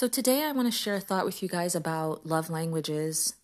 So, 0.00 0.08
today 0.08 0.44
I 0.44 0.52
want 0.52 0.66
to 0.66 0.72
share 0.72 0.94
a 0.94 1.00
thought 1.00 1.26
with 1.26 1.42
you 1.42 1.48
guys 1.50 1.74
about 1.74 2.24
love 2.24 2.48
languages 2.48 3.34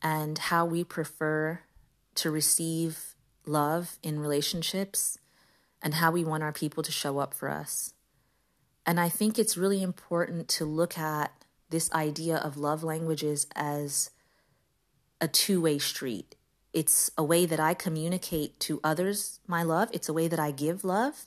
and 0.00 0.38
how 0.38 0.64
we 0.64 0.82
prefer 0.82 1.60
to 2.14 2.30
receive 2.30 3.14
love 3.44 3.98
in 4.02 4.18
relationships 4.18 5.18
and 5.82 5.92
how 5.92 6.10
we 6.10 6.24
want 6.24 6.42
our 6.42 6.54
people 6.54 6.82
to 6.84 6.90
show 6.90 7.18
up 7.18 7.34
for 7.34 7.50
us. 7.50 7.92
And 8.86 8.98
I 8.98 9.10
think 9.10 9.38
it's 9.38 9.58
really 9.58 9.82
important 9.82 10.48
to 10.48 10.64
look 10.64 10.96
at 10.96 11.32
this 11.68 11.92
idea 11.92 12.38
of 12.38 12.56
love 12.56 12.82
languages 12.82 13.46
as 13.54 14.08
a 15.20 15.28
two 15.28 15.60
way 15.60 15.78
street. 15.78 16.34
It's 16.72 17.10
a 17.18 17.22
way 17.22 17.44
that 17.44 17.60
I 17.60 17.74
communicate 17.74 18.58
to 18.60 18.80
others 18.82 19.40
my 19.46 19.62
love, 19.62 19.90
it's 19.92 20.08
a 20.08 20.14
way 20.14 20.28
that 20.28 20.40
I 20.40 20.50
give 20.50 20.82
love, 20.82 21.26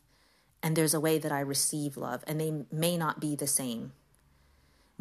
and 0.63 0.75
there's 0.75 0.95
a 0.95 0.99
way 0.99 1.19
that 1.19 1.31
I 1.31 1.41
receive 1.41 1.95
love, 1.95 2.23
and 2.25 2.41
they 2.41 2.65
may 2.71 2.97
not 2.97 3.19
be 3.19 3.35
the 3.35 3.45
same 3.45 3.91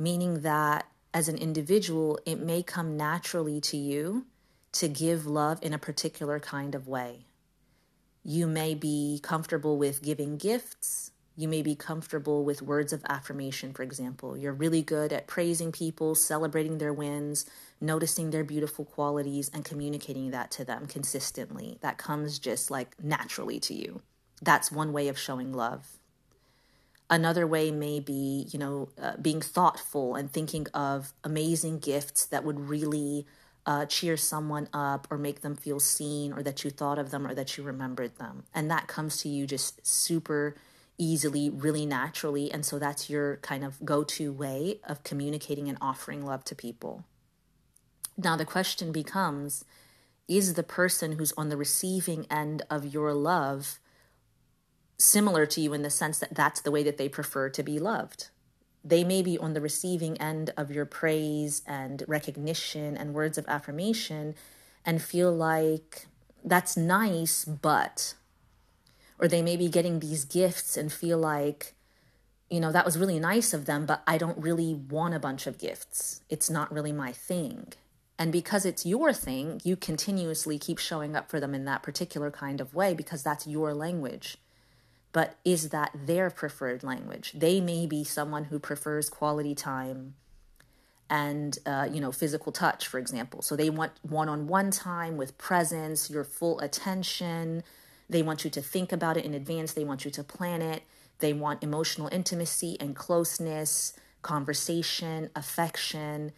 meaning 0.02 0.40
that 0.40 0.86
as 1.14 1.28
an 1.28 1.36
individual, 1.36 2.18
it 2.24 2.40
may 2.40 2.62
come 2.62 2.96
naturally 2.96 3.60
to 3.60 3.76
you 3.76 4.26
to 4.72 4.88
give 4.88 5.26
love 5.26 5.58
in 5.62 5.72
a 5.72 5.78
particular 5.78 6.40
kind 6.40 6.74
of 6.74 6.88
way. 6.88 7.26
You 8.24 8.46
may 8.46 8.74
be 8.74 9.20
comfortable 9.22 9.76
with 9.76 10.02
giving 10.02 10.36
gifts. 10.36 11.10
You 11.36 11.48
may 11.48 11.62
be 11.62 11.74
comfortable 11.74 12.44
with 12.44 12.62
words 12.62 12.92
of 12.92 13.04
affirmation, 13.08 13.72
for 13.72 13.82
example. 13.82 14.36
You're 14.36 14.52
really 14.52 14.82
good 14.82 15.12
at 15.12 15.26
praising 15.26 15.72
people, 15.72 16.14
celebrating 16.14 16.78
their 16.78 16.92
wins, 16.92 17.46
noticing 17.80 18.30
their 18.30 18.44
beautiful 18.44 18.84
qualities, 18.84 19.50
and 19.52 19.64
communicating 19.64 20.30
that 20.30 20.50
to 20.52 20.64
them 20.64 20.86
consistently. 20.86 21.78
That 21.80 21.98
comes 21.98 22.38
just 22.38 22.70
like 22.70 22.94
naturally 23.02 23.60
to 23.60 23.74
you. 23.74 24.02
That's 24.40 24.72
one 24.72 24.92
way 24.92 25.08
of 25.08 25.18
showing 25.18 25.52
love. 25.52 25.98
Another 27.12 27.46
way 27.46 27.70
may 27.70 28.00
be, 28.00 28.48
you 28.50 28.58
know, 28.58 28.88
uh, 28.98 29.18
being 29.18 29.42
thoughtful 29.42 30.14
and 30.14 30.32
thinking 30.32 30.66
of 30.72 31.12
amazing 31.22 31.78
gifts 31.78 32.24
that 32.24 32.42
would 32.42 32.58
really 32.70 33.26
uh, 33.66 33.84
cheer 33.84 34.16
someone 34.16 34.66
up 34.72 35.06
or 35.10 35.18
make 35.18 35.42
them 35.42 35.54
feel 35.54 35.78
seen 35.78 36.32
or 36.32 36.42
that 36.42 36.64
you 36.64 36.70
thought 36.70 36.98
of 36.98 37.10
them 37.10 37.26
or 37.26 37.34
that 37.34 37.58
you 37.58 37.64
remembered 37.64 38.16
them. 38.16 38.44
And 38.54 38.70
that 38.70 38.86
comes 38.86 39.18
to 39.18 39.28
you 39.28 39.46
just 39.46 39.86
super 39.86 40.56
easily, 40.96 41.50
really 41.50 41.84
naturally. 41.84 42.50
And 42.50 42.64
so 42.64 42.78
that's 42.78 43.10
your 43.10 43.36
kind 43.36 43.62
of 43.62 43.84
go 43.84 44.04
to 44.04 44.32
way 44.32 44.80
of 44.82 45.04
communicating 45.04 45.68
and 45.68 45.76
offering 45.82 46.24
love 46.24 46.44
to 46.44 46.54
people. 46.54 47.04
Now, 48.16 48.36
the 48.36 48.46
question 48.46 48.90
becomes 48.90 49.66
is 50.28 50.54
the 50.54 50.62
person 50.62 51.12
who's 51.12 51.34
on 51.36 51.50
the 51.50 51.58
receiving 51.58 52.26
end 52.30 52.62
of 52.70 52.94
your 52.94 53.12
love 53.12 53.80
similar 55.02 55.46
to 55.46 55.60
you 55.60 55.72
in 55.72 55.82
the 55.82 55.90
sense 55.90 56.18
that 56.20 56.34
that's 56.34 56.60
the 56.60 56.70
way 56.70 56.82
that 56.84 56.96
they 56.96 57.08
prefer 57.08 57.48
to 57.50 57.62
be 57.62 57.78
loved. 57.78 58.28
They 58.84 59.04
may 59.04 59.22
be 59.22 59.36
on 59.36 59.52
the 59.52 59.60
receiving 59.60 60.20
end 60.20 60.52
of 60.56 60.70
your 60.70 60.84
praise 60.84 61.62
and 61.66 62.04
recognition 62.06 62.96
and 62.96 63.14
words 63.14 63.36
of 63.36 63.46
affirmation 63.48 64.34
and 64.84 65.02
feel 65.02 65.32
like 65.32 66.06
that's 66.44 66.76
nice, 66.76 67.44
but, 67.44 68.14
or 69.18 69.28
they 69.28 69.42
may 69.42 69.56
be 69.56 69.68
getting 69.68 70.00
these 70.00 70.24
gifts 70.24 70.76
and 70.76 70.92
feel 70.92 71.18
like, 71.18 71.74
you 72.50 72.60
know, 72.60 72.72
that 72.72 72.84
was 72.84 72.98
really 72.98 73.20
nice 73.20 73.52
of 73.52 73.66
them, 73.66 73.86
but 73.86 74.02
I 74.06 74.18
don't 74.18 74.38
really 74.38 74.74
want 74.74 75.14
a 75.14 75.20
bunch 75.20 75.46
of 75.46 75.58
gifts. 75.58 76.22
It's 76.28 76.50
not 76.50 76.72
really 76.72 76.92
my 76.92 77.12
thing. 77.12 77.72
And 78.18 78.30
because 78.30 78.64
it's 78.64 78.86
your 78.86 79.12
thing, 79.12 79.60
you 79.64 79.74
continuously 79.74 80.58
keep 80.58 80.78
showing 80.78 81.16
up 81.16 81.30
for 81.30 81.40
them 81.40 81.54
in 81.54 81.64
that 81.64 81.82
particular 81.82 82.30
kind 82.30 82.60
of 82.60 82.74
way 82.74 82.94
because 82.94 83.22
that's 83.22 83.46
your 83.46 83.74
language 83.74 84.38
but 85.12 85.36
is 85.44 85.68
that 85.70 85.92
their 86.06 86.30
preferred 86.30 86.82
language? 86.82 87.32
They 87.34 87.60
may 87.60 87.86
be 87.86 88.04
someone 88.04 88.44
who 88.44 88.58
prefers 88.58 89.08
quality 89.08 89.54
time 89.54 90.14
and 91.10 91.58
uh, 91.66 91.86
you 91.92 92.00
know 92.00 92.10
physical 92.10 92.52
touch, 92.52 92.86
for 92.86 92.98
example. 92.98 93.42
So 93.42 93.54
they 93.54 93.68
want 93.68 93.92
one-on-one 94.02 94.70
time 94.70 95.16
with 95.18 95.36
presence, 95.36 96.08
your 96.08 96.24
full 96.24 96.58
attention. 96.60 97.62
They 98.08 98.22
want 98.22 98.44
you 98.44 98.50
to 98.50 98.62
think 98.62 98.92
about 98.92 99.16
it 99.16 99.24
in 99.24 99.34
advance. 99.34 99.72
They 99.74 99.84
want 99.84 100.04
you 100.04 100.10
to 100.10 100.24
plan 100.24 100.62
it. 100.62 100.82
They 101.18 101.32
want 101.32 101.62
emotional 101.62 102.08
intimacy 102.10 102.76
and 102.80 102.96
closeness, 102.96 103.92
conversation, 104.22 105.30
affection. 105.36 106.32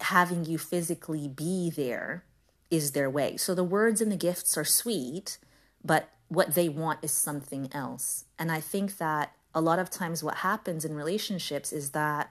Having 0.00 0.44
you 0.44 0.58
physically 0.58 1.26
be 1.26 1.70
there 1.70 2.24
is 2.70 2.92
their 2.92 3.10
way. 3.10 3.36
So 3.36 3.54
the 3.54 3.64
words 3.64 4.00
and 4.00 4.12
the 4.12 4.16
gifts 4.16 4.56
are 4.56 4.64
sweet, 4.64 5.38
but 5.84 6.10
what 6.28 6.54
they 6.54 6.68
want 6.68 7.00
is 7.02 7.10
something 7.10 7.68
else. 7.72 8.24
And 8.38 8.52
I 8.52 8.60
think 8.60 8.98
that 8.98 9.32
a 9.54 9.60
lot 9.60 9.78
of 9.78 9.90
times 9.90 10.22
what 10.22 10.36
happens 10.36 10.84
in 10.84 10.94
relationships 10.94 11.72
is 11.72 11.90
that 11.90 12.30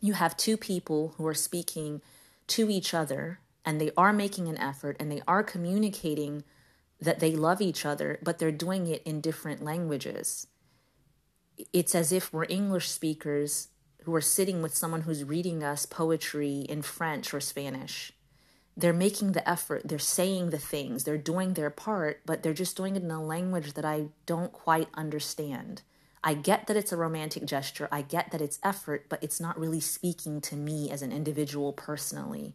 you 0.00 0.14
have 0.14 0.36
two 0.36 0.56
people 0.56 1.14
who 1.16 1.26
are 1.26 1.34
speaking 1.34 2.02
to 2.48 2.68
each 2.70 2.94
other 2.94 3.40
and 3.64 3.80
they 3.80 3.90
are 3.96 4.12
making 4.12 4.48
an 4.48 4.58
effort 4.58 4.96
and 4.98 5.10
they 5.10 5.22
are 5.28 5.42
communicating 5.42 6.42
that 7.00 7.20
they 7.20 7.32
love 7.36 7.60
each 7.60 7.86
other, 7.86 8.18
but 8.22 8.38
they're 8.38 8.50
doing 8.50 8.86
it 8.88 9.02
in 9.04 9.20
different 9.20 9.62
languages. 9.62 10.46
It's 11.72 11.94
as 11.94 12.12
if 12.12 12.32
we're 12.32 12.46
English 12.48 12.88
speakers 12.88 13.68
who 14.02 14.14
are 14.14 14.20
sitting 14.20 14.62
with 14.62 14.74
someone 14.74 15.02
who's 15.02 15.22
reading 15.22 15.62
us 15.62 15.86
poetry 15.86 16.60
in 16.68 16.82
French 16.82 17.32
or 17.34 17.40
Spanish 17.40 18.12
they're 18.78 18.92
making 18.92 19.32
the 19.32 19.48
effort, 19.48 19.82
they're 19.84 19.98
saying 19.98 20.50
the 20.50 20.58
things, 20.58 21.02
they're 21.02 21.18
doing 21.18 21.54
their 21.54 21.68
part, 21.68 22.20
but 22.24 22.42
they're 22.44 22.54
just 22.54 22.76
doing 22.76 22.94
it 22.94 23.02
in 23.02 23.10
a 23.10 23.22
language 23.22 23.72
that 23.72 23.84
I 23.84 24.06
don't 24.24 24.52
quite 24.52 24.88
understand. 24.94 25.82
I 26.22 26.34
get 26.34 26.68
that 26.68 26.76
it's 26.76 26.92
a 26.92 26.96
romantic 26.96 27.44
gesture, 27.44 27.88
I 27.90 28.02
get 28.02 28.30
that 28.30 28.40
it's 28.40 28.60
effort, 28.62 29.06
but 29.08 29.20
it's 29.20 29.40
not 29.40 29.58
really 29.58 29.80
speaking 29.80 30.40
to 30.42 30.54
me 30.54 30.92
as 30.92 31.02
an 31.02 31.10
individual 31.10 31.72
personally. 31.72 32.54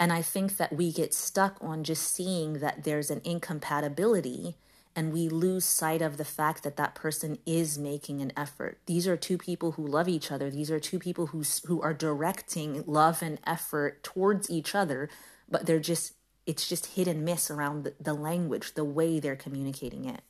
And 0.00 0.10
I 0.10 0.22
think 0.22 0.56
that 0.56 0.72
we 0.72 0.90
get 0.90 1.12
stuck 1.12 1.58
on 1.60 1.84
just 1.84 2.14
seeing 2.14 2.54
that 2.54 2.84
there's 2.84 3.10
an 3.10 3.20
incompatibility 3.24 4.56
and 4.96 5.12
we 5.12 5.28
lose 5.28 5.64
sight 5.64 6.02
of 6.02 6.16
the 6.16 6.24
fact 6.24 6.62
that 6.62 6.76
that 6.76 6.94
person 6.94 7.38
is 7.44 7.78
making 7.78 8.20
an 8.20 8.32
effort. 8.36 8.78
These 8.86 9.08
are 9.08 9.16
two 9.16 9.38
people 9.38 9.72
who 9.72 9.86
love 9.86 10.08
each 10.08 10.30
other. 10.30 10.50
These 10.50 10.70
are 10.70 10.80
two 10.80 10.98
people 10.98 11.26
who 11.28 11.42
who 11.66 11.82
are 11.82 11.94
directing 11.94 12.84
love 12.86 13.22
and 13.22 13.40
effort 13.46 14.02
towards 14.02 14.48
each 14.50 14.74
other, 14.74 15.08
but 15.48 15.66
they're 15.66 15.80
just 15.80 16.14
it's 16.46 16.68
just 16.68 16.86
hit 16.94 17.08
and 17.08 17.24
miss 17.24 17.50
around 17.50 17.84
the, 17.84 17.94
the 17.98 18.14
language, 18.14 18.74
the 18.74 18.84
way 18.84 19.18
they're 19.18 19.36
communicating 19.36 20.04
it. 20.04 20.20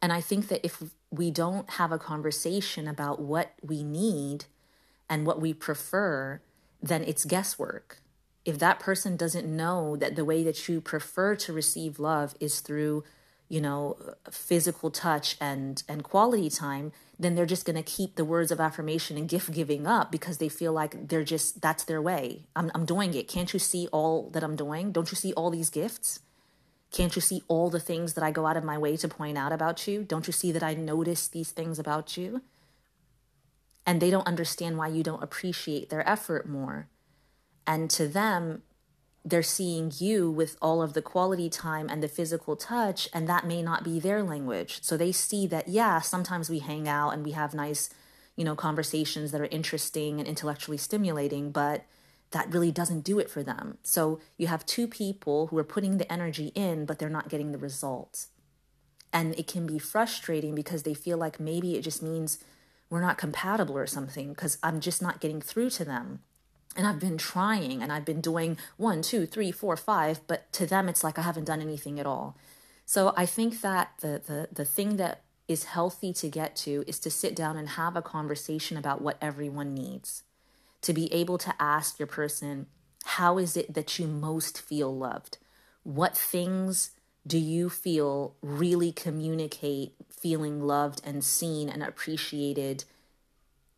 And 0.00 0.12
I 0.12 0.20
think 0.20 0.48
that 0.48 0.64
if 0.64 0.82
we 1.10 1.30
don't 1.30 1.68
have 1.70 1.92
a 1.92 1.98
conversation 1.98 2.88
about 2.88 3.20
what 3.20 3.52
we 3.62 3.82
need 3.82 4.46
and 5.08 5.26
what 5.26 5.40
we 5.40 5.52
prefer, 5.52 6.40
then 6.80 7.04
it's 7.04 7.24
guesswork 7.24 8.01
if 8.44 8.58
that 8.58 8.80
person 8.80 9.16
doesn't 9.16 9.46
know 9.46 9.96
that 9.96 10.16
the 10.16 10.24
way 10.24 10.42
that 10.42 10.68
you 10.68 10.80
prefer 10.80 11.36
to 11.36 11.52
receive 11.52 11.98
love 11.98 12.34
is 12.40 12.60
through 12.60 13.04
you 13.48 13.60
know 13.60 13.96
physical 14.30 14.90
touch 14.90 15.36
and 15.40 15.82
and 15.88 16.02
quality 16.02 16.48
time 16.48 16.92
then 17.22 17.34
they're 17.34 17.46
just 17.46 17.64
going 17.64 17.76
to 17.76 17.82
keep 17.82 18.16
the 18.16 18.24
words 18.24 18.50
of 18.50 18.60
affirmation 18.60 19.16
and 19.16 19.28
gift 19.28 19.52
giving 19.52 19.86
up 19.86 20.10
because 20.10 20.38
they 20.38 20.48
feel 20.48 20.72
like 20.72 21.08
they're 21.08 21.24
just 21.24 21.60
that's 21.60 21.84
their 21.84 22.02
way. 22.02 22.42
I'm, 22.56 22.70
I'm 22.74 22.84
doing 22.84 23.14
it. 23.14 23.28
Can't 23.28 23.52
you 23.52 23.58
see 23.58 23.88
all 23.92 24.28
that 24.30 24.42
i'm 24.42 24.56
doing? 24.56 24.92
Don't 24.92 25.10
you 25.10 25.16
see 25.16 25.32
all 25.34 25.50
these 25.50 25.70
gifts? 25.70 26.20
Can't 26.90 27.14
you 27.14 27.22
see 27.22 27.42
all 27.48 27.70
the 27.70 27.80
things 27.80 28.14
that 28.14 28.24
i 28.24 28.30
go 28.30 28.46
out 28.46 28.56
of 28.56 28.64
my 28.64 28.76
way 28.76 28.96
to 28.96 29.08
point 29.08 29.38
out 29.38 29.52
about 29.52 29.86
you? 29.86 30.02
Don't 30.02 30.26
you 30.26 30.32
see 30.32 30.52
that 30.52 30.62
i 30.62 30.74
notice 30.74 31.28
these 31.28 31.50
things 31.50 31.78
about 31.78 32.16
you? 32.16 32.42
And 33.86 34.00
they 34.00 34.10
don't 34.10 34.26
understand 34.26 34.78
why 34.78 34.88
you 34.88 35.02
don't 35.02 35.22
appreciate 35.22 35.90
their 35.90 36.08
effort 36.08 36.48
more 36.48 36.88
and 37.66 37.90
to 37.90 38.08
them, 38.08 38.62
they're 39.24 39.42
seeing 39.42 39.92
you 39.98 40.30
with 40.30 40.56
all 40.60 40.82
of 40.82 40.94
the 40.94 41.02
quality 41.02 41.48
time 41.48 41.88
and 41.88 42.02
the 42.02 42.08
physical 42.08 42.56
touch, 42.56 43.08
and 43.12 43.28
that 43.28 43.46
may 43.46 43.62
not 43.62 43.84
be 43.84 44.00
their 44.00 44.22
language. 44.22 44.82
So 44.82 44.96
they 44.96 45.12
see 45.12 45.46
that, 45.46 45.68
yeah, 45.68 46.00
sometimes 46.00 46.50
we 46.50 46.58
hang 46.58 46.88
out 46.88 47.10
and 47.10 47.24
we 47.24 47.32
have 47.32 47.54
nice, 47.54 47.88
you 48.34 48.44
know, 48.44 48.56
conversations 48.56 49.30
that 49.30 49.40
are 49.40 49.46
interesting 49.46 50.18
and 50.18 50.28
intellectually 50.28 50.76
stimulating, 50.76 51.52
but 51.52 51.84
that 52.32 52.52
really 52.52 52.72
doesn't 52.72 53.04
do 53.04 53.18
it 53.18 53.30
for 53.30 53.42
them. 53.42 53.78
So 53.82 54.18
you 54.38 54.48
have 54.48 54.66
two 54.66 54.88
people 54.88 55.48
who 55.48 55.58
are 55.58 55.64
putting 55.64 55.98
the 55.98 56.10
energy 56.12 56.50
in, 56.54 56.84
but 56.84 56.98
they're 56.98 57.08
not 57.08 57.28
getting 57.28 57.52
the 57.52 57.58
results. 57.58 58.28
And 59.12 59.38
it 59.38 59.46
can 59.46 59.66
be 59.66 59.78
frustrating 59.78 60.54
because 60.54 60.82
they 60.82 60.94
feel 60.94 61.18
like 61.18 61.38
maybe 61.38 61.76
it 61.76 61.82
just 61.82 62.02
means 62.02 62.38
we're 62.90 63.02
not 63.02 63.18
compatible 63.18 63.76
or 63.76 63.86
something 63.86 64.30
because 64.30 64.58
I'm 64.62 64.80
just 64.80 65.00
not 65.00 65.20
getting 65.20 65.40
through 65.40 65.70
to 65.70 65.84
them 65.84 66.20
and 66.76 66.86
I've 66.86 67.00
been 67.00 67.18
trying 67.18 67.82
and 67.82 67.92
I've 67.92 68.04
been 68.04 68.20
doing 68.20 68.56
one, 68.76 69.02
two, 69.02 69.26
three, 69.26 69.52
four, 69.52 69.76
five, 69.76 70.20
but 70.26 70.52
to 70.54 70.66
them 70.66 70.88
it's 70.88 71.04
like 71.04 71.18
I 71.18 71.22
haven't 71.22 71.44
done 71.44 71.60
anything 71.60 72.00
at 72.00 72.06
all. 72.06 72.36
So 72.86 73.12
I 73.16 73.26
think 73.26 73.60
that 73.60 73.92
the 74.00 74.20
the 74.24 74.48
the 74.52 74.64
thing 74.64 74.96
that 74.96 75.22
is 75.48 75.64
healthy 75.64 76.12
to 76.14 76.28
get 76.28 76.56
to 76.56 76.84
is 76.86 76.98
to 77.00 77.10
sit 77.10 77.36
down 77.36 77.56
and 77.56 77.70
have 77.70 77.96
a 77.96 78.02
conversation 78.02 78.76
about 78.76 79.02
what 79.02 79.18
everyone 79.20 79.74
needs. 79.74 80.22
To 80.82 80.92
be 80.92 81.12
able 81.12 81.38
to 81.38 81.54
ask 81.60 81.98
your 81.98 82.08
person, 82.08 82.66
how 83.04 83.38
is 83.38 83.56
it 83.56 83.74
that 83.74 83.98
you 83.98 84.06
most 84.06 84.60
feel 84.60 84.96
loved? 84.96 85.38
What 85.84 86.16
things 86.16 86.92
do 87.26 87.38
you 87.38 87.70
feel 87.70 88.34
really 88.42 88.92
communicate 88.92 89.92
feeling 90.10 90.60
loved 90.62 91.00
and 91.04 91.22
seen 91.22 91.68
and 91.68 91.82
appreciated 91.82 92.84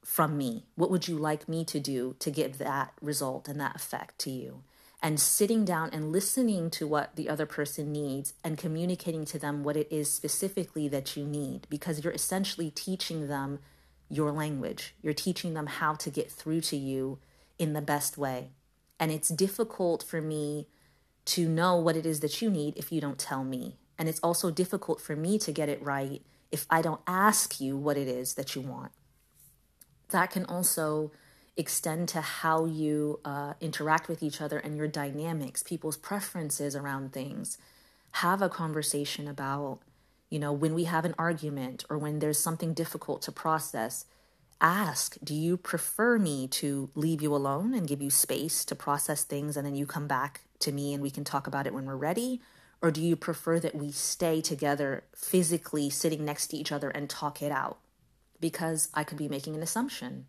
from 0.04 0.36
me? 0.36 0.66
What 0.76 0.90
would 0.90 1.08
you 1.08 1.16
like 1.16 1.48
me 1.48 1.64
to 1.64 1.80
do 1.80 2.14
to 2.18 2.30
give 2.30 2.58
that 2.58 2.92
result 3.00 3.48
and 3.48 3.60
that 3.60 3.74
effect 3.74 4.18
to 4.20 4.30
you? 4.30 4.62
And 5.02 5.20
sitting 5.20 5.64
down 5.64 5.90
and 5.92 6.12
listening 6.12 6.70
to 6.70 6.86
what 6.86 7.16
the 7.16 7.28
other 7.28 7.46
person 7.46 7.92
needs 7.92 8.32
and 8.42 8.56
communicating 8.56 9.24
to 9.26 9.38
them 9.38 9.62
what 9.62 9.76
it 9.76 9.88
is 9.90 10.10
specifically 10.10 10.88
that 10.88 11.16
you 11.16 11.26
need, 11.26 11.66
because 11.68 12.02
you're 12.02 12.12
essentially 12.12 12.70
teaching 12.70 13.28
them 13.28 13.58
your 14.08 14.30
language. 14.32 14.94
You're 15.02 15.12
teaching 15.12 15.54
them 15.54 15.66
how 15.66 15.94
to 15.94 16.10
get 16.10 16.30
through 16.30 16.62
to 16.62 16.76
you 16.76 17.18
in 17.58 17.72
the 17.72 17.82
best 17.82 18.16
way. 18.16 18.50
And 18.98 19.10
it's 19.10 19.28
difficult 19.28 20.02
for 20.02 20.22
me 20.22 20.68
to 21.26 21.48
know 21.48 21.76
what 21.76 21.96
it 21.96 22.06
is 22.06 22.20
that 22.20 22.40
you 22.40 22.50
need 22.50 22.76
if 22.76 22.92
you 22.92 23.00
don't 23.00 23.18
tell 23.18 23.44
me. 23.44 23.76
And 23.98 24.08
it's 24.08 24.20
also 24.20 24.50
difficult 24.50 25.00
for 25.00 25.16
me 25.16 25.38
to 25.38 25.52
get 25.52 25.68
it 25.68 25.82
right 25.82 26.22
if 26.50 26.66
I 26.70 26.82
don't 26.82 27.00
ask 27.06 27.60
you 27.60 27.76
what 27.76 27.96
it 27.96 28.08
is 28.08 28.34
that 28.34 28.54
you 28.54 28.62
want. 28.62 28.92
That 30.14 30.30
can 30.30 30.44
also 30.44 31.10
extend 31.56 32.08
to 32.10 32.20
how 32.20 32.66
you 32.66 33.18
uh, 33.24 33.54
interact 33.60 34.06
with 34.06 34.22
each 34.22 34.40
other 34.40 34.58
and 34.58 34.76
your 34.76 34.86
dynamics, 34.86 35.64
people's 35.64 35.96
preferences 35.96 36.76
around 36.76 37.12
things. 37.12 37.58
Have 38.12 38.40
a 38.40 38.48
conversation 38.48 39.26
about, 39.26 39.80
you 40.30 40.38
know, 40.38 40.52
when 40.52 40.72
we 40.72 40.84
have 40.84 41.04
an 41.04 41.16
argument 41.18 41.84
or 41.90 41.98
when 41.98 42.20
there's 42.20 42.38
something 42.38 42.74
difficult 42.74 43.22
to 43.22 43.32
process, 43.32 44.04
ask, 44.60 45.16
do 45.24 45.34
you 45.34 45.56
prefer 45.56 46.16
me 46.16 46.46
to 46.46 46.90
leave 46.94 47.20
you 47.20 47.34
alone 47.34 47.74
and 47.74 47.88
give 47.88 48.00
you 48.00 48.10
space 48.10 48.64
to 48.66 48.76
process 48.76 49.24
things 49.24 49.56
and 49.56 49.66
then 49.66 49.74
you 49.74 49.84
come 49.84 50.06
back 50.06 50.42
to 50.60 50.70
me 50.70 50.94
and 50.94 51.02
we 51.02 51.10
can 51.10 51.24
talk 51.24 51.48
about 51.48 51.66
it 51.66 51.74
when 51.74 51.86
we're 51.86 51.96
ready? 51.96 52.40
Or 52.80 52.92
do 52.92 53.02
you 53.02 53.16
prefer 53.16 53.58
that 53.58 53.74
we 53.74 53.90
stay 53.90 54.40
together 54.40 55.02
physically 55.12 55.90
sitting 55.90 56.24
next 56.24 56.46
to 56.48 56.56
each 56.56 56.70
other 56.70 56.90
and 56.90 57.10
talk 57.10 57.42
it 57.42 57.50
out? 57.50 57.78
Because 58.40 58.88
I 58.94 59.04
could 59.04 59.18
be 59.18 59.28
making 59.28 59.54
an 59.54 59.62
assumption. 59.62 60.26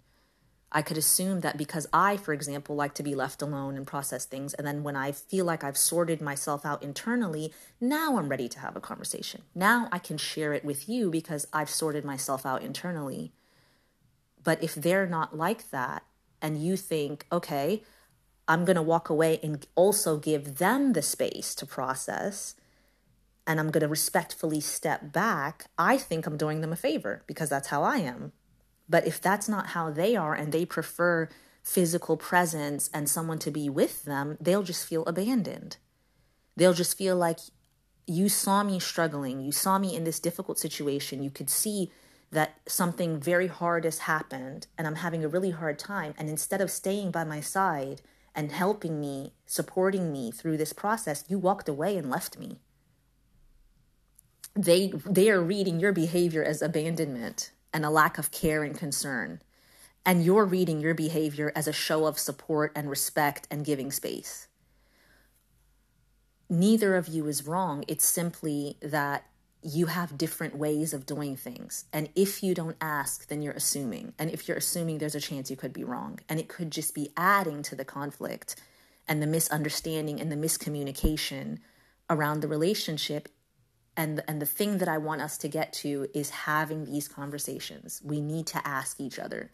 I 0.72 0.82
could 0.82 0.98
assume 0.98 1.40
that 1.42 1.58
because 1.58 1.88
I, 1.94 2.18
for 2.18 2.34
example, 2.34 2.76
like 2.76 2.94
to 2.96 3.04
be 3.04 3.16
left 3.16 3.42
alone 3.42 3.78
and 3.78 3.88
process 3.88 4.26
things, 4.26 4.54
and 4.54 4.68
then 4.68 4.84
when 4.84 4.96
I 4.96 5.14
feel 5.14 5.46
like 5.46 5.64
I've 5.64 5.78
sorted 5.78 6.22
myself 6.22 6.66
out 6.66 6.84
internally, 6.84 7.54
now 7.80 8.18
I'm 8.18 8.28
ready 8.28 8.50
to 8.50 8.60
have 8.60 8.76
a 8.76 8.82
conversation. 8.82 9.44
Now 9.54 9.88
I 9.92 10.00
can 10.00 10.18
share 10.18 10.54
it 10.54 10.66
with 10.66 10.90
you 10.90 11.10
because 11.10 11.48
I've 11.54 11.70
sorted 11.70 12.04
myself 12.04 12.46
out 12.46 12.62
internally. 12.62 13.32
But 14.44 14.62
if 14.62 14.76
they're 14.76 15.08
not 15.08 15.38
like 15.38 15.70
that, 15.72 16.04
and 16.42 16.62
you 16.62 16.78
think, 16.78 17.26
okay, 17.32 17.82
I'm 18.48 18.66
going 18.66 18.76
to 18.76 18.82
walk 18.82 19.10
away 19.10 19.40
and 19.42 19.66
also 19.76 20.18
give 20.18 20.58
them 20.58 20.94
the 20.94 21.02
space 21.02 21.56
to 21.56 21.66
process, 21.66 22.56
and 23.48 23.60
I'm 23.60 23.72
going 23.72 23.82
to 23.82 23.88
respectfully 23.88 24.60
step 24.60 25.12
back, 25.12 25.66
I 25.78 25.98
think 25.98 26.26
I'm 26.26 26.38
doing 26.38 26.62
them 26.62 26.74
a 26.74 26.78
favor 26.78 27.24
because 27.28 27.50
that's 27.50 27.68
how 27.68 27.84
I 27.84 27.98
am. 27.98 28.32
But 28.90 29.08
if 29.08 29.22
that's 29.22 29.50
not 29.50 29.68
how 29.68 29.92
they 29.92 30.16
are 30.16 30.34
and 30.34 30.52
they 30.52 30.66
prefer 30.66 31.30
physical 31.64 32.18
presence 32.18 32.90
and 32.94 33.10
someone 33.10 33.40
to 33.40 33.52
be 33.52 33.70
with 33.70 34.06
them, 34.06 34.38
they'll 34.40 34.64
just 34.64 34.88
feel 34.88 35.04
abandoned. 35.06 35.78
They'll 36.56 36.74
just 36.74 36.98
feel 36.98 37.16
like 37.16 37.40
you 38.08 38.30
saw 38.30 38.64
me 38.64 38.80
struggling, 38.80 39.42
you 39.42 39.52
saw 39.52 39.80
me 39.80 39.96
in 39.96 40.04
this 40.04 40.20
difficult 40.20 40.60
situation, 40.60 41.24
you 41.24 41.32
could 41.32 41.50
see 41.50 41.92
that 42.32 42.60
something 42.68 43.20
very 43.20 43.48
hard 43.48 43.84
has 43.84 44.00
happened 44.00 44.68
and 44.78 44.86
I'm 44.86 44.96
having 44.96 45.24
a 45.24 45.28
really 45.28 45.52
hard 45.52 45.80
time. 45.80 46.14
And 46.18 46.30
instead 46.30 46.62
of 46.62 46.70
staying 46.70 47.12
by 47.12 47.24
my 47.24 47.42
side 47.42 48.02
and 48.36 48.52
helping 48.52 49.00
me, 49.00 49.34
supporting 49.46 50.12
me 50.12 50.32
through 50.32 50.58
this 50.58 50.74
process, 50.74 51.24
you 51.28 51.40
walked 51.40 51.70
away 51.70 51.98
and 51.98 52.10
left 52.10 52.38
me. 52.38 52.60
They, 54.56 54.94
they 55.06 55.30
are 55.30 55.42
reading 55.42 55.80
your 55.80 55.92
behavior 55.92 56.44
as 56.44 56.62
abandonment 56.62 57.52
and 57.74 57.86
a 57.86 57.90
lack 57.90 58.18
of 58.18 58.32
care 58.32 58.64
and 58.64 58.78
concern. 58.78 59.42
And 60.06 60.24
you're 60.24 60.46
reading 60.46 60.80
your 60.80 60.94
behavior 60.94 61.52
as 61.56 61.68
a 61.68 61.74
show 61.74 62.06
of 62.06 62.18
support 62.18 62.72
and 62.76 62.90
respect 62.90 63.48
and 63.52 63.66
giving 63.66 63.92
space. 63.92 64.48
Neither 66.50 66.96
of 66.96 67.08
you 67.08 67.28
is 67.28 67.48
wrong. 67.48 67.84
It's 67.88 68.06
simply 68.06 68.78
that 68.82 69.26
you 69.64 69.88
have 69.88 70.18
different 70.18 70.56
ways 70.56 70.94
of 70.94 71.08
doing 71.08 71.36
things. 71.36 71.86
And 71.92 72.10
if 72.16 72.44
you 72.44 72.54
don't 72.54 72.78
ask, 72.80 73.28
then 73.28 73.42
you're 73.42 73.54
assuming. 73.54 74.14
And 74.20 74.30
if 74.30 74.48
you're 74.48 74.58
assuming, 74.58 75.00
there's 75.00 75.16
a 75.16 75.20
chance 75.20 75.50
you 75.50 75.58
could 75.58 75.74
be 75.74 75.84
wrong. 75.84 76.20
And 76.30 76.40
it 76.40 76.48
could 76.48 76.70
just 76.70 76.94
be 76.94 77.12
adding 77.18 77.64
to 77.64 77.76
the 77.76 77.84
conflict 77.84 78.56
and 79.08 79.24
the 79.24 79.28
misunderstanding 79.28 80.22
and 80.22 80.32
the 80.32 80.36
miscommunication 80.36 81.58
around 82.12 82.42
the 82.42 82.48
relationship. 82.48 83.28
And, 83.98 84.24
and 84.28 84.42
the 84.42 84.46
thing 84.46 84.80
that 84.80 84.90
I 84.90 84.98
want 84.98 85.22
us 85.22 85.38
to 85.40 85.48
get 85.48 85.72
to 85.74 86.08
is 86.14 86.30
having 86.30 86.86
these 86.86 87.08
conversations. 87.08 88.02
We 88.04 88.20
need 88.20 88.46
to 88.48 88.68
ask 88.68 89.00
each 89.00 89.20
other 89.20 89.52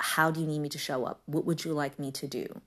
how 0.00 0.30
do 0.30 0.40
you 0.40 0.46
need 0.46 0.60
me 0.60 0.70
to 0.70 0.78
show 0.78 1.04
up? 1.04 1.20
What 1.26 1.44
would 1.44 1.64
you 1.64 1.72
like 1.72 1.98
me 1.98 2.10
to 2.12 2.26
do? 2.26 2.62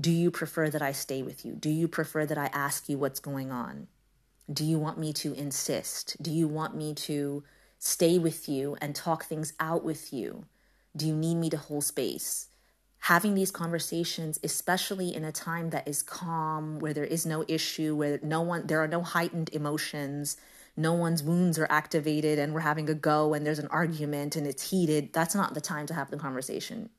Do 0.00 0.12
you 0.12 0.30
prefer 0.30 0.70
that 0.70 0.82
I 0.82 0.92
stay 0.92 1.22
with 1.22 1.44
you? 1.44 1.54
Do 1.54 1.68
you 1.68 1.88
prefer 1.88 2.24
that 2.26 2.38
I 2.38 2.46
ask 2.52 2.88
you 2.88 2.96
what's 2.96 3.18
going 3.18 3.50
on? 3.50 3.88
Do 4.50 4.64
you 4.64 4.78
want 4.78 4.98
me 4.98 5.12
to 5.14 5.34
insist? 5.34 6.16
Do 6.22 6.30
you 6.30 6.46
want 6.46 6.76
me 6.76 6.94
to 6.94 7.42
stay 7.78 8.18
with 8.18 8.48
you 8.48 8.76
and 8.80 8.94
talk 8.94 9.24
things 9.24 9.52
out 9.58 9.84
with 9.84 10.12
you? 10.12 10.44
Do 10.96 11.06
you 11.06 11.16
need 11.16 11.34
me 11.34 11.50
to 11.50 11.56
hold 11.56 11.84
space? 11.84 12.48
Having 13.00 13.34
these 13.34 13.50
conversations, 13.50 14.38
especially 14.42 15.14
in 15.14 15.24
a 15.24 15.32
time 15.32 15.70
that 15.70 15.88
is 15.88 16.02
calm, 16.02 16.78
where 16.78 16.92
there 16.92 17.04
is 17.04 17.24
no 17.24 17.44
issue, 17.48 17.94
where 17.94 18.18
no 18.22 18.42
one, 18.42 18.66
there 18.66 18.82
are 18.82 18.88
no 18.88 19.02
heightened 19.02 19.50
emotions, 19.52 20.36
no 20.76 20.92
one's 20.92 21.22
wounds 21.22 21.58
are 21.58 21.66
activated, 21.70 22.38
and 22.38 22.52
we're 22.52 22.60
having 22.60 22.90
a 22.90 22.94
go 22.94 23.34
and 23.34 23.46
there's 23.46 23.58
an 23.58 23.68
argument 23.68 24.36
and 24.36 24.46
it's 24.46 24.70
heated, 24.70 25.12
that's 25.12 25.34
not 25.34 25.54
the 25.54 25.60
time 25.60 25.86
to 25.86 25.94
have 25.94 26.10
the 26.10 26.18
conversation 26.18 26.90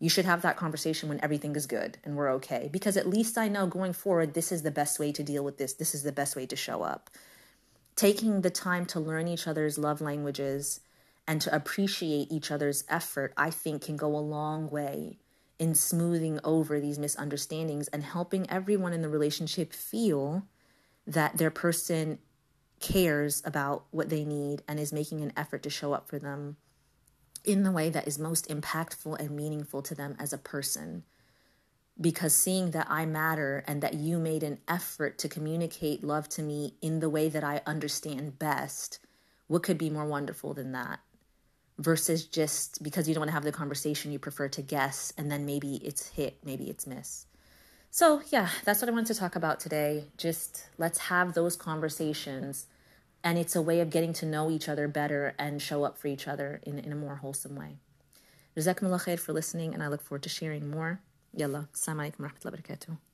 you 0.00 0.08
should 0.08 0.24
have 0.24 0.42
that 0.42 0.56
conversation 0.56 1.08
when 1.08 1.22
everything 1.22 1.56
is 1.56 1.66
good 1.66 1.98
and 2.04 2.16
we're 2.16 2.30
okay. 2.34 2.68
Because 2.72 2.96
at 2.96 3.08
least 3.08 3.36
I 3.36 3.48
know 3.48 3.66
going 3.66 3.92
forward, 3.92 4.34
this 4.34 4.52
is 4.52 4.62
the 4.62 4.70
best 4.70 4.98
way 4.98 5.10
to 5.12 5.22
deal 5.22 5.44
with 5.44 5.58
this. 5.58 5.72
This 5.72 5.94
is 5.94 6.02
the 6.02 6.12
best 6.12 6.36
way 6.36 6.46
to 6.46 6.56
show 6.56 6.82
up. 6.82 7.10
Taking 7.96 8.42
the 8.42 8.50
time 8.50 8.86
to 8.86 9.00
learn 9.00 9.26
each 9.26 9.48
other's 9.48 9.76
love 9.76 10.00
languages 10.00 10.80
and 11.26 11.40
to 11.40 11.54
appreciate 11.54 12.30
each 12.30 12.50
other's 12.50 12.84
effort, 12.88 13.32
I 13.36 13.50
think, 13.50 13.82
can 13.82 13.96
go 13.96 14.14
a 14.14 14.18
long 14.18 14.70
way 14.70 15.18
in 15.58 15.74
smoothing 15.74 16.38
over 16.44 16.80
these 16.80 16.98
misunderstandings 16.98 17.88
and 17.88 18.02
helping 18.02 18.48
everyone 18.50 18.92
in 18.92 19.02
the 19.02 19.08
relationship 19.08 19.72
feel 19.72 20.46
that 21.06 21.36
their 21.38 21.50
person 21.50 22.18
cares 22.80 23.42
about 23.44 23.84
what 23.90 24.08
they 24.08 24.24
need 24.24 24.62
and 24.68 24.78
is 24.78 24.92
making 24.92 25.20
an 25.20 25.32
effort 25.36 25.62
to 25.62 25.70
show 25.70 25.92
up 25.92 26.08
for 26.08 26.18
them 26.18 26.56
in 27.44 27.62
the 27.62 27.72
way 27.72 27.90
that 27.90 28.06
is 28.06 28.18
most 28.18 28.48
impactful 28.48 29.18
and 29.18 29.30
meaningful 29.30 29.82
to 29.82 29.94
them 29.94 30.14
as 30.18 30.32
a 30.32 30.38
person. 30.38 31.02
Because 32.00 32.34
seeing 32.34 32.70
that 32.72 32.86
I 32.88 33.06
matter 33.06 33.64
and 33.66 33.82
that 33.82 33.94
you 33.94 34.18
made 34.18 34.44
an 34.44 34.58
effort 34.68 35.18
to 35.18 35.28
communicate 35.28 36.04
love 36.04 36.28
to 36.30 36.42
me 36.42 36.74
in 36.80 37.00
the 37.00 37.10
way 37.10 37.28
that 37.28 37.42
I 37.42 37.62
understand 37.66 38.38
best, 38.38 39.00
what 39.48 39.64
could 39.64 39.78
be 39.78 39.90
more 39.90 40.06
wonderful 40.06 40.54
than 40.54 40.72
that? 40.72 41.00
Versus 41.78 42.24
just 42.24 42.82
because 42.82 43.08
you 43.08 43.14
don't 43.14 43.20
want 43.20 43.28
to 43.28 43.34
have 43.34 43.44
the 43.44 43.52
conversation, 43.52 44.10
you 44.10 44.18
prefer 44.18 44.48
to 44.48 44.62
guess 44.62 45.12
and 45.16 45.30
then 45.30 45.46
maybe 45.46 45.76
it's 45.76 46.08
hit, 46.08 46.38
maybe 46.44 46.68
it's 46.68 46.86
miss. 46.86 47.26
So, 47.90 48.20
yeah, 48.30 48.48
that's 48.64 48.82
what 48.82 48.88
I 48.88 48.92
wanted 48.92 49.06
to 49.06 49.14
talk 49.14 49.36
about 49.36 49.60
today. 49.60 50.04
Just 50.16 50.66
let's 50.76 50.98
have 50.98 51.34
those 51.34 51.56
conversations 51.56 52.66
and 53.24 53.38
it's 53.38 53.56
a 53.56 53.62
way 53.62 53.80
of 53.80 53.90
getting 53.90 54.12
to 54.14 54.26
know 54.26 54.50
each 54.50 54.68
other 54.68 54.88
better 54.88 55.34
and 55.38 55.60
show 55.60 55.84
up 55.84 55.98
for 55.98 56.08
each 56.08 56.28
other 56.28 56.60
in, 56.64 56.78
in 56.78 56.92
a 56.92 56.96
more 56.96 57.16
wholesome 57.16 57.56
way. 57.56 57.76
Jazakumullah 58.56 59.04
khair 59.04 59.18
for 59.18 59.32
listening, 59.32 59.74
and 59.74 59.82
I 59.82 59.88
look 59.88 60.02
forward 60.02 60.22
to 60.24 60.28
sharing 60.28 60.70
more. 60.70 61.00
Yalla, 61.34 61.68
assalamu 61.74 62.10
alaikum 62.10 62.20
wa 62.20 62.28
rahmatullahi 62.28 62.44
wa 62.44 62.74
barakatuh. 62.74 63.07